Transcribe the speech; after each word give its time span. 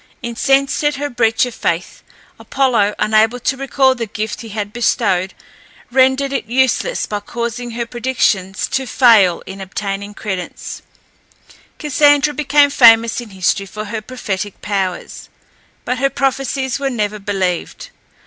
Incensed 0.23 0.83
at 0.83 0.95
her 0.95 1.11
breach 1.11 1.45
of 1.45 1.53
faith, 1.53 2.01
Apollo, 2.39 2.95
unable 2.97 3.39
to 3.41 3.55
recall 3.55 3.93
the 3.93 4.07
gift 4.07 4.41
he 4.41 4.49
had 4.49 4.73
bestowed, 4.73 5.35
rendered 5.91 6.33
it 6.33 6.45
useless 6.47 7.05
by 7.05 7.19
causing 7.19 7.69
her 7.69 7.85
predictions 7.85 8.67
to 8.69 8.87
fail 8.87 9.43
in 9.45 9.61
obtaining 9.61 10.15
credence. 10.15 10.81
Cassandra 11.77 12.33
became 12.33 12.71
famous 12.71 13.21
in 13.21 13.29
history 13.29 13.67
for 13.67 13.85
her 13.85 14.01
prophetic 14.01 14.59
powers, 14.63 15.29
but 15.85 15.99
her 15.99 16.09
prophecies 16.09 16.79
were 16.79 16.89
never 16.89 17.19
believed. 17.19 17.91